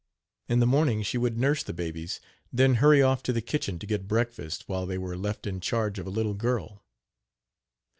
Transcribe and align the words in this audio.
In 0.49 0.59
the 0.61 0.65
morning 0.65 1.03
she 1.03 1.19
would 1.19 1.37
nurse 1.37 1.61
the 1.61 1.73
babies, 1.75 2.19
then 2.51 2.73
hurry 2.81 3.03
off 3.03 3.21
to 3.21 3.31
the 3.31 3.39
kitchen 3.39 3.77
to 3.77 3.85
get 3.85 4.07
breakfast 4.07 4.67
while 4.67 4.87
they 4.87 4.97
were 4.97 5.15
left 5.15 5.45
in 5.45 5.59
charge 5.59 5.99
of 5.99 6.07
a 6.07 6.09
little 6.09 6.33
girl. 6.33 6.83